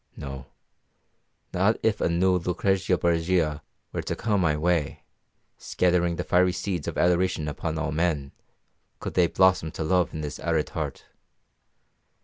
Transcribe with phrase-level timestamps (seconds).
[0.17, 0.47] No,
[1.53, 3.61] not if a new Lucrezia Borgia
[3.91, 5.03] were to come my way,
[5.59, 8.31] scattering the fiery seeds of adoration upon all men,
[8.99, 11.05] could they blossom to love in this arid heart.